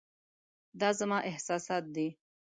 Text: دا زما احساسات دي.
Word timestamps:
دا 0.79 0.89
زما 0.99 1.17
احساسات 1.29 1.83
دي. 1.95 2.07